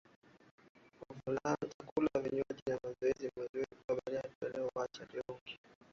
chakula 1.77 2.09
na 2.13 2.21
vinywaji 2.21 2.61
ni 2.67 2.73
mazoezi 2.83 3.31
mazuri 3.37 3.65
kukubali 3.65 4.19
toleo 4.39 4.69
Wacha 4.75 5.05
tugeuke 5.05 5.59